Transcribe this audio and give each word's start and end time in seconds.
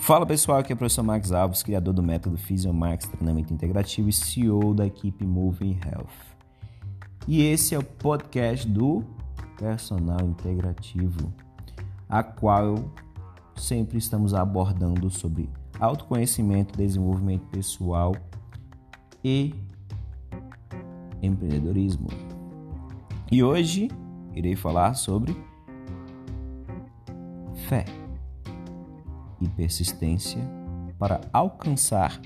Fala 0.00 0.24
pessoal, 0.24 0.58
aqui 0.58 0.72
é 0.72 0.74
o 0.74 0.78
professor 0.78 1.02
Max 1.02 1.30
Alves, 1.30 1.62
criador 1.62 1.92
do 1.92 2.02
método 2.02 2.38
Physiomax 2.38 3.06
Treinamento 3.06 3.52
Integrativo 3.52 4.08
e 4.08 4.12
CEO 4.12 4.72
da 4.74 4.86
equipe 4.86 5.26
Moving 5.26 5.78
Health. 5.84 6.08
E 7.28 7.42
esse 7.42 7.74
é 7.74 7.78
o 7.78 7.84
podcast 7.84 8.66
do 8.66 9.04
Personal 9.58 10.22
Integrativo, 10.22 11.32
a 12.08 12.22
qual 12.22 12.76
sempre 13.54 13.98
estamos 13.98 14.32
abordando 14.32 15.10
sobre 15.10 15.50
autoconhecimento, 15.78 16.78
desenvolvimento 16.78 17.46
pessoal 17.48 18.16
e 19.22 19.54
empreendedorismo. 21.22 22.08
E 23.30 23.44
hoje 23.44 23.88
irei 24.34 24.56
falar 24.56 24.94
sobre 24.94 25.36
fé 27.68 27.84
e 29.40 29.48
persistência 29.48 30.40
para 30.98 31.20
alcançar 31.32 32.20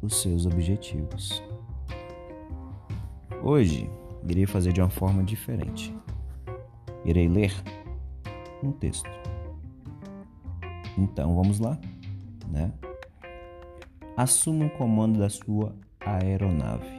os 0.00 0.22
seus 0.22 0.46
objetivos. 0.46 1.42
Hoje 3.42 3.90
irei 4.28 4.46
fazer 4.46 4.72
de 4.72 4.80
uma 4.80 4.90
forma 4.90 5.22
diferente. 5.22 5.94
Irei 7.04 7.28
ler 7.28 7.52
um 8.62 8.72
texto. 8.72 9.10
Então 10.96 11.34
vamos 11.34 11.60
lá, 11.60 11.78
né? 12.48 12.72
Assuma 14.16 14.66
o 14.66 14.70
comando 14.70 15.18
da 15.18 15.28
sua 15.28 15.74
aeronave. 16.00 16.98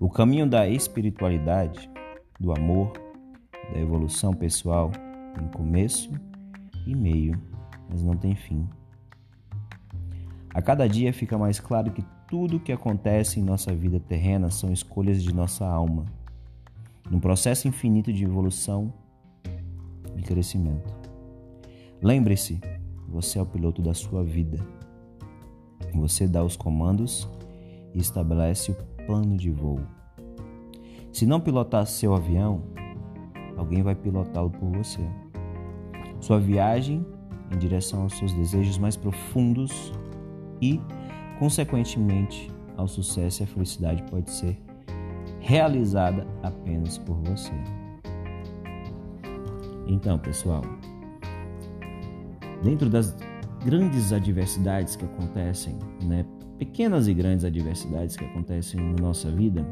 O 0.00 0.08
caminho 0.08 0.48
da 0.48 0.68
espiritualidade, 0.68 1.90
do 2.40 2.52
amor, 2.52 2.92
da 3.72 3.78
evolução 3.78 4.32
pessoal 4.32 4.90
tem 5.34 5.48
começo 5.48 6.10
e 6.86 6.94
meio 6.94 7.38
mas 7.88 8.02
não 8.02 8.16
tem 8.16 8.34
fim. 8.34 8.68
A 10.52 10.62
cada 10.62 10.88
dia 10.88 11.12
fica 11.12 11.36
mais 11.36 11.60
claro 11.60 11.92
que 11.92 12.02
tudo 12.26 12.56
o 12.56 12.60
que 12.60 12.72
acontece 12.72 13.38
em 13.38 13.42
nossa 13.42 13.74
vida 13.74 14.00
terrena 14.00 14.50
são 14.50 14.72
escolhas 14.72 15.22
de 15.22 15.32
nossa 15.32 15.66
alma, 15.66 16.06
num 17.10 17.20
processo 17.20 17.68
infinito 17.68 18.12
de 18.12 18.24
evolução 18.24 18.92
e 20.16 20.22
crescimento. 20.22 20.94
Lembre-se, 22.02 22.60
você 23.08 23.38
é 23.38 23.42
o 23.42 23.46
piloto 23.46 23.80
da 23.80 23.94
sua 23.94 24.24
vida. 24.24 24.58
Você 25.94 26.26
dá 26.26 26.42
os 26.42 26.56
comandos 26.56 27.28
e 27.94 27.98
estabelece 27.98 28.72
o 28.72 28.74
plano 29.06 29.36
de 29.36 29.50
voo. 29.50 29.80
Se 31.12 31.24
não 31.24 31.40
pilotar 31.40 31.86
seu 31.86 32.14
avião, 32.14 32.62
alguém 33.56 33.82
vai 33.82 33.94
pilotá-lo 33.94 34.50
por 34.50 34.70
você. 34.70 35.00
Sua 36.20 36.38
viagem 36.38 37.06
em 37.52 37.58
direção 37.58 38.02
aos 38.02 38.14
seus 38.18 38.32
desejos 38.32 38.78
mais 38.78 38.96
profundos 38.96 39.92
e, 40.60 40.80
consequentemente, 41.38 42.50
ao 42.76 42.86
sucesso 42.86 43.42
e 43.42 43.44
à 43.44 43.46
felicidade 43.46 44.02
pode 44.04 44.30
ser 44.30 44.58
realizada 45.40 46.26
apenas 46.42 46.98
por 46.98 47.16
você. 47.22 47.52
Então, 49.86 50.18
pessoal, 50.18 50.62
dentro 52.62 52.90
das 52.90 53.16
grandes 53.64 54.12
adversidades 54.12 54.96
que 54.96 55.04
acontecem, 55.04 55.78
né, 56.02 56.26
pequenas 56.58 57.06
e 57.06 57.14
grandes 57.14 57.44
adversidades 57.44 58.16
que 58.16 58.24
acontecem 58.24 58.80
na 58.80 59.00
nossa 59.00 59.30
vida, 59.30 59.64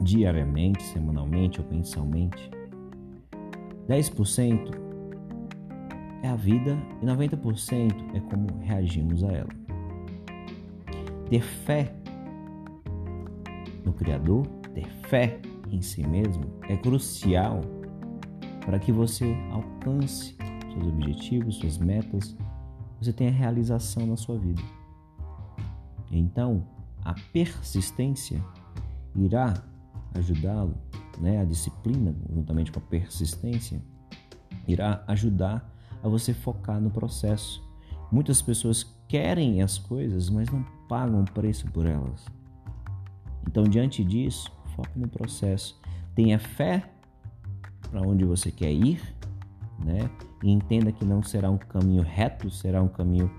diariamente, 0.00 0.82
semanalmente 0.82 1.60
ou 1.60 1.66
mensalmente, 1.70 2.50
10% 3.88 4.83
é 6.24 6.28
a 6.28 6.36
vida 6.36 6.78
e 7.02 7.04
90% 7.04 8.16
é 8.16 8.20
como 8.20 8.46
reagimos 8.60 9.22
a 9.22 9.30
ela. 9.30 9.50
Ter 11.28 11.42
fé 11.42 11.94
no 13.84 13.92
Criador, 13.92 14.46
ter 14.74 14.88
fé 15.06 15.38
em 15.70 15.82
si 15.82 16.06
mesmo 16.06 16.44
é 16.62 16.78
crucial 16.78 17.60
para 18.64 18.78
que 18.78 18.90
você 18.90 19.36
alcance 19.52 20.34
seus 20.72 20.86
objetivos, 20.86 21.56
suas 21.56 21.76
metas, 21.76 22.34
você 22.98 23.12
tenha 23.12 23.30
realização 23.30 24.06
na 24.06 24.16
sua 24.16 24.38
vida. 24.38 24.62
Então, 26.10 26.66
a 27.04 27.14
persistência 27.34 28.42
irá 29.14 29.52
ajudá-lo, 30.14 30.74
né? 31.20 31.42
A 31.42 31.44
disciplina, 31.44 32.14
juntamente 32.32 32.72
com 32.72 32.78
a 32.78 32.82
persistência, 32.82 33.82
irá 34.66 35.04
ajudar 35.06 35.73
a 36.04 36.08
você 36.08 36.34
focar 36.34 36.78
no 36.80 36.90
processo. 36.90 37.64
Muitas 38.12 38.42
pessoas 38.42 38.84
querem 39.08 39.62
as 39.62 39.78
coisas, 39.78 40.28
mas 40.28 40.50
não 40.50 40.62
pagam 40.86 41.24
preço 41.24 41.66
por 41.72 41.86
elas. 41.86 42.26
Então, 43.48 43.64
diante 43.64 44.04
disso, 44.04 44.52
foque 44.76 44.98
no 44.98 45.08
processo. 45.08 45.80
Tenha 46.14 46.38
fé 46.38 46.84
para 47.90 48.02
onde 48.02 48.24
você 48.24 48.50
quer 48.52 48.70
ir, 48.70 49.00
né? 49.82 50.10
E 50.42 50.52
entenda 50.52 50.92
que 50.92 51.04
não 51.06 51.22
será 51.22 51.50
um 51.50 51.56
caminho 51.56 52.02
reto, 52.02 52.50
será 52.50 52.82
um 52.82 52.88
caminho 52.88 53.30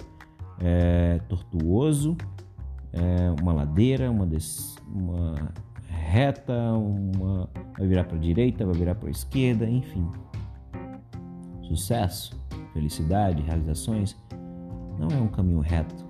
é, 0.60 1.20
tortuoso, 1.30 2.18
é, 2.92 3.42
uma 3.42 3.54
ladeira, 3.54 4.10
uma, 4.10 4.26
des... 4.26 4.76
uma 4.88 5.54
reta, 5.88 6.74
uma... 6.74 7.48
vai 7.78 7.88
virar 7.88 8.06
para 8.06 8.18
a 8.18 8.20
direita, 8.20 8.66
vai 8.66 8.76
virar 8.76 8.96
para 8.96 9.08
a 9.08 9.12
esquerda, 9.12 9.70
enfim. 9.70 10.10
Sucesso 11.62 12.45
felicidade, 12.76 13.42
realizações, 13.42 14.18
não 15.00 15.08
é 15.08 15.22
um 15.22 15.30
caminho 15.30 15.62
reto. 15.62 16.06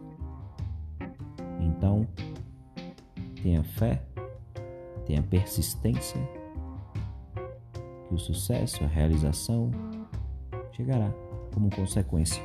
Então, 1.59 2.07
tenha 3.41 3.63
fé, 3.63 4.01
tenha 5.05 5.21
persistência, 5.21 6.19
que 8.07 8.15
o 8.15 8.17
sucesso, 8.17 8.83
a 8.83 8.87
realização 8.87 9.69
chegará 10.71 11.13
como 11.53 11.69
consequência. 11.69 12.43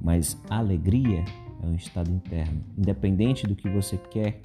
Mas 0.00 0.40
a 0.48 0.58
alegria 0.58 1.24
é 1.60 1.66
um 1.66 1.74
estado 1.74 2.08
interno, 2.08 2.64
independente 2.78 3.48
do 3.48 3.56
que 3.56 3.68
você 3.68 3.96
quer 3.98 4.40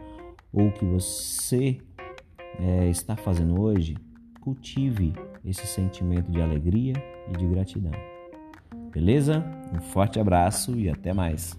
ou 0.51 0.71
que 0.71 0.83
você 0.83 1.79
é, 2.59 2.89
está 2.89 3.15
fazendo 3.15 3.61
hoje, 3.61 3.95
cultive 4.41 5.13
esse 5.45 5.67
sentimento 5.67 6.31
de 6.31 6.41
alegria 6.41 6.93
e 7.31 7.37
de 7.37 7.45
gratidão. 7.45 8.16
Beleza? 8.97 9.45
Um 9.71 9.79
forte 9.79 10.19
abraço 10.19 10.75
e 10.75 10.89
até 10.89 11.13
mais. 11.13 11.55